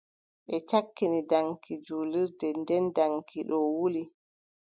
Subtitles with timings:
[0.47, 4.03] Ɓe cakkini daŋki jurlirnde, nden daŋki ɗo wuli.